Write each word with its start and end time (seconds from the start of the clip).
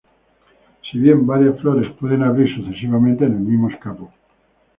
Si 0.89 0.97
bien 0.97 1.27
varias 1.27 1.61
flores 1.61 1.93
pueden 1.99 2.23
abrir 2.23 2.49
sucesivamente 2.55 3.23
en 3.25 3.33
el 3.33 3.39
mismo 3.41 3.69
escapo. 3.69 4.11